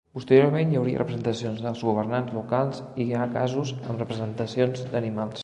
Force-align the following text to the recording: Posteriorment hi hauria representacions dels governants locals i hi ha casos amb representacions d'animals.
Posteriorment 0.17 0.71
hi 0.71 0.77
hauria 0.79 1.01
representacions 1.01 1.61
dels 1.65 1.83
governants 1.89 2.33
locals 2.39 2.81
i 3.05 3.07
hi 3.07 3.15
ha 3.21 3.29
casos 3.37 3.75
amb 3.83 4.05
representacions 4.05 4.87
d'animals. 4.95 5.39